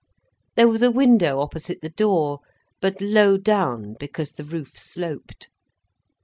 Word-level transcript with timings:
There 0.55 0.67
was 0.67 0.81
a 0.81 0.89
window 0.89 1.39
opposite 1.41 1.81
the 1.81 1.89
door, 1.89 2.39
but 2.81 2.99
low 3.01 3.37
down, 3.37 3.97
because 3.99 4.31
the 4.31 4.43
roof 4.43 4.75
sloped. 4.75 5.49